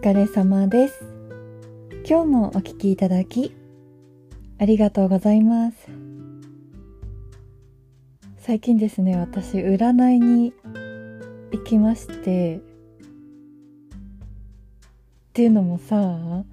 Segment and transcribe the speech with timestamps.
[0.00, 1.04] 疲れ様です。
[2.08, 3.52] 今日もお聞きいただき、
[4.60, 5.76] ありがとうございます。
[8.36, 10.52] 最近ですね、私、占いに
[11.50, 12.60] 行きまして、っ
[15.32, 16.44] ていうのもさ、な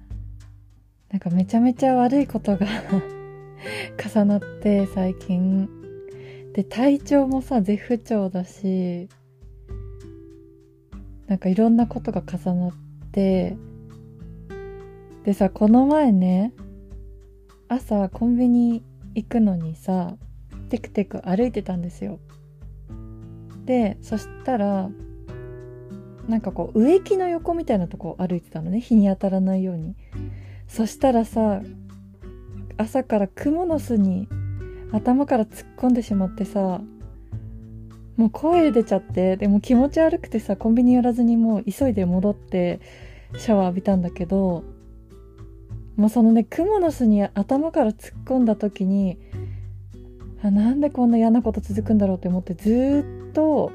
[1.14, 2.66] んかめちゃめちゃ悪いことが
[4.12, 5.68] 重なって、最近。
[6.52, 9.08] で、体調もさ、絶不調だし、
[11.28, 12.72] なんかいろんなことが重なっ
[13.16, 13.56] て、
[15.24, 16.52] でさ、この前ね、
[17.66, 18.84] 朝コンビニ
[19.14, 20.16] 行くのにさ、
[20.68, 22.20] テクテク歩いてたんですよ。
[23.64, 24.90] で、そしたら、
[26.28, 29.96] なんかこう植木の横みたいなとこ歩いてたのね、日に当たらないように。
[30.68, 31.62] そしたらさ、
[32.76, 34.28] 朝から蜘蛛の巣に
[34.92, 36.82] 頭から突っ込んでしまってさ、
[38.16, 42.80] もう声出ちゃって、でも気持ち悪くてさ、コンビニ寄らずにもう急いで戻って
[43.36, 44.64] シャワー浴びたんだけど、
[45.96, 49.18] もうそのね、蜘蛛の巣に頭から突っ込んだ時に、
[50.42, 53.72] あなんでこんな嫌なこと続くんだろうって思ってずーっと、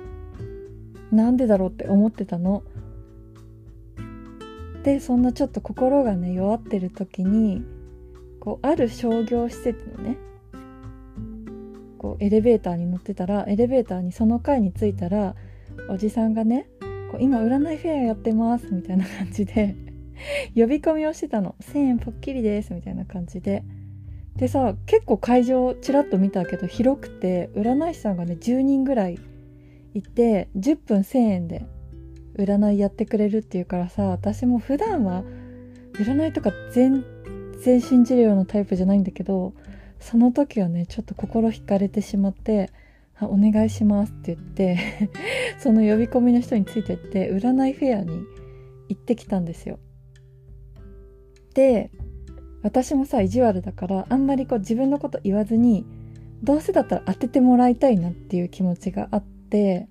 [1.11, 2.63] なんでだろうって思ってたの。
[4.83, 7.63] で、そんなちょっと心がね、弱ってる時に、
[8.39, 10.17] こう、ある商業施設のね、
[12.01, 15.35] こうエレベーターに乗ってたらエレベーターにその階に着いたら
[15.87, 16.67] おじさんがね
[17.11, 19.75] こう今占いフェアやってますみたいな感じで
[20.55, 21.55] 呼び込みをしてたの。
[21.61, 23.63] 1000円ぽっきりですみたいな感じで。
[24.35, 29.19] でさ結構会場ちらっと見たけど広くて占い師さんがね10人ぐらい
[29.93, 31.67] いて10分1000円で
[32.35, 35.23] 占いやってくれるっていうからさ私も普段は
[35.93, 37.03] 占いとか全
[37.61, 39.53] 然信じるようなタイプじゃないんだけど
[40.01, 42.71] その時はねちょっと心惹かれてしまって
[43.17, 44.77] 「あお願いします」って言って
[45.59, 48.23] その呼び込みの人についてって占いフェアに
[48.89, 49.79] 行ってきたんですよ。
[51.53, 51.91] で
[52.63, 55.85] 私もさ意地悪だからあんまりこう自分のこと言わずに
[56.43, 59.87] どうせだったら当ててもらいたいなっていう気持ちがあって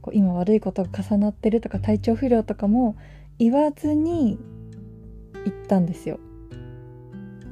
[0.00, 2.96] こう今悪いことが重なってるとか体調不良とかも
[3.38, 4.38] 言わずに
[5.44, 6.18] 行ったんですよ。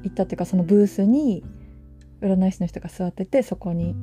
[0.07, 1.45] 行ったっていうかそのブースに
[2.21, 3.95] 占い師の人が座っててそこに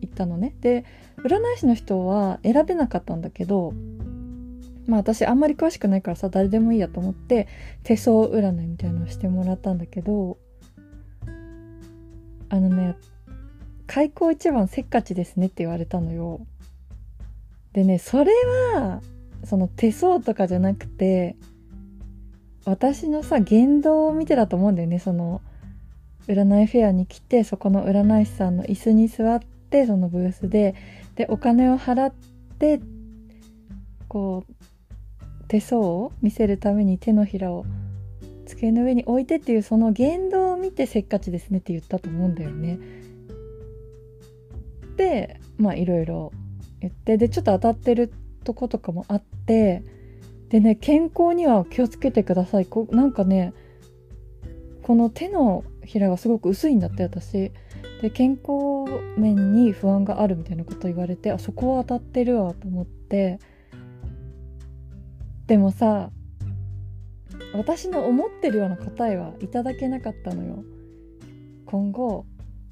[0.00, 0.54] 行ったのね。
[0.60, 0.84] で
[1.18, 3.72] 占い師の人は選べなかったんだけど
[4.86, 7.48] まあ私あんまり詳しくないからさ誰でもいいやと思って
[7.82, 10.38] 手相占いみたいなのをしてもらったんだけど
[12.48, 12.96] あのね
[13.86, 16.40] 開口一番せっかちですねって言われたのよ。
[17.72, 18.32] でねそれ
[18.74, 19.00] は
[19.44, 21.36] その手相とかじゃなくて
[22.66, 25.40] 私のさ言動を見てだと思うんだよねその
[26.26, 30.74] 占いフェアに来てそこの占い師さんの椅子に座ってそのブースで
[31.14, 32.14] でお金を払っ
[32.58, 32.80] て
[34.08, 34.52] こう
[35.46, 37.64] 手相を見せるために手のひらを
[38.46, 42.78] 机の上に置いてっていうその言動を見てせっかちですねって言ったと思うんだよね。
[44.96, 46.32] でまあいろいろ
[46.80, 48.12] 言ってでちょっと当たってる
[48.42, 49.82] とことかもあって
[50.48, 52.66] でね健康には気をつけてください。
[52.66, 53.52] こなんかね
[54.82, 57.52] この手のひらがすごく薄いんだって私。
[58.02, 58.84] で健康
[59.16, 63.38] 面に不安があるみたいなこと言われてあそこは当たってるわと思って。
[65.46, 66.10] でもさ
[67.54, 70.64] 私の思ってるような答えはいただけなかったのよ。
[71.64, 72.26] 今後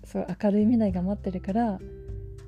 [0.04, 1.78] すごい明るい未来が待ってるから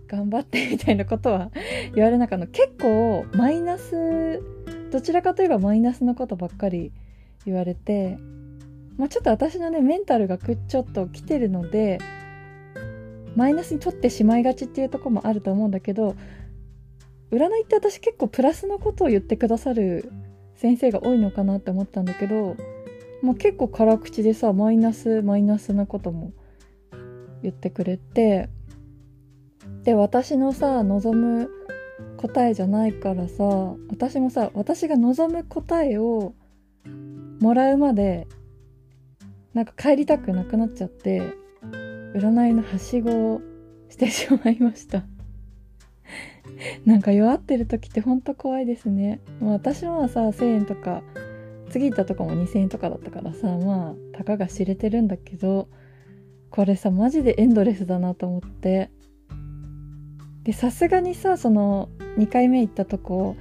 [0.06, 1.50] 頑張ってみたいなことは
[1.94, 4.42] 言われなかった結構マイナス
[4.90, 6.92] どちらかといえばマイナスのことばっかり
[7.44, 8.18] 言われて、
[8.96, 11.98] まあ、ちょっと私のねメンタルがくちょっと来てるので
[13.34, 16.16] マイナスに取ってしまいがちっていうとこもあると思うんだけど
[17.30, 20.10] 占いって私結構プラスのことを言ってくださる
[20.54, 22.56] 先生が多いのかなって思ったんだけど、
[23.22, 26.32] まあ、結構辛口でさマイナスマイナスなことも
[27.42, 28.48] 言ってくれて
[29.82, 31.50] で私のさ望む
[32.16, 33.44] 答えじゃないからさ
[33.88, 36.34] 私もさ私が望む答えを
[37.40, 38.26] もらうまで
[39.54, 41.22] なんか帰りたくなくなっちゃって
[42.14, 43.40] 占いのはしごを
[43.88, 45.04] してしまいました。
[46.84, 49.20] なんか弱ってる時ってほんと怖いですね。
[49.40, 51.02] もう私はさ1000円とか
[51.70, 55.68] 次行ったとこも2000円とかだったからさまあたかが知れてるんだけど
[56.50, 58.90] これさマジでエンドレスだなと思って。
[60.46, 61.88] でさすがにさその
[62.18, 63.36] 2回目行ったとこ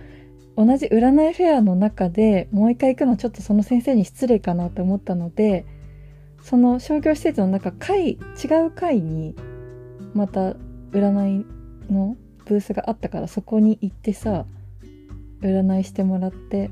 [0.58, 5.68] 同じ占いフェアの中でもう一回行くのちょっとその先生に失礼かなと思ったので
[6.42, 8.18] その商業施設の中階違
[8.68, 9.36] う階に
[10.16, 10.54] また
[10.94, 11.46] 占い
[11.94, 14.48] のブースがあったからそこに行ってさ
[15.42, 16.72] 占いしてもらって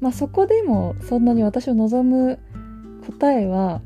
[0.00, 2.40] まあそこでもそんなに私を望む
[3.06, 3.82] 答えは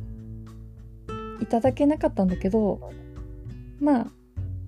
[1.42, 2.90] いただけなかったんだけど
[3.80, 4.06] まあ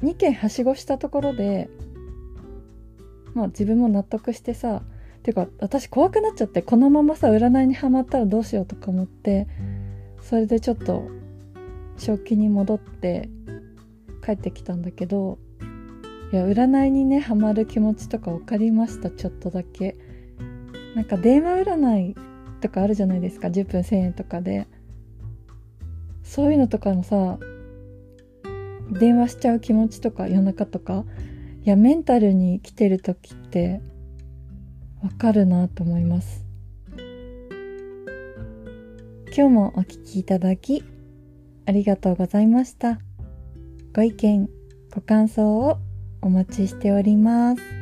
[0.04, 1.68] 2件はしごしたところで
[3.34, 4.82] まあ自分も納得してさ
[5.22, 9.48] ていうか私怖くなっちゃってこのままさ占いにはまったらどうしようとか思って
[10.20, 11.08] それでちょっと
[11.96, 13.28] 正気に戻って
[14.24, 15.38] 帰ってきたんだけど
[16.32, 19.96] いや占いにねハマる気持ちとか分かりましたちょっとだけ。
[20.94, 22.14] なんか電話占い
[22.60, 24.66] とかあるじゃないですか10分1000円とかで。
[26.22, 27.38] そういうのとかもさ
[28.98, 31.04] 電話しちゃう気持ちとか夜中とか
[31.64, 33.80] いやメンタルに来てる時って
[35.02, 36.44] わかるなと思います。
[39.36, 40.84] 今日もお聴きいただき
[41.66, 43.00] ありがとうございました。
[43.92, 44.48] ご意見
[44.94, 45.78] ご感想を
[46.22, 47.73] お待ちしております。